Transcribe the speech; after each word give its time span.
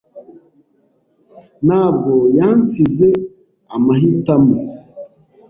ntabwo 1.65 2.13
yansize 2.37 3.09
amahitamo. 3.75 4.57